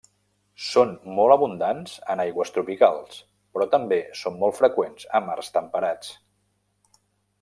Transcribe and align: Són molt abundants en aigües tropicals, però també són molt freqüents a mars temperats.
Són 0.67 0.93
molt 1.17 1.33
abundants 1.35 1.93
en 2.13 2.23
aigües 2.23 2.53
tropicals, 2.55 3.19
però 3.57 3.67
també 3.75 4.01
són 4.23 4.41
molt 4.45 4.59
freqüents 4.63 5.07
a 5.21 5.23
mars 5.27 5.53
temperats. 5.59 6.11